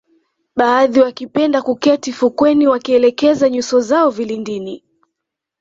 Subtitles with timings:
[0.55, 4.83] Baadhi wakipenda kuketi fukweni wakielekeza nyuso zao vilindini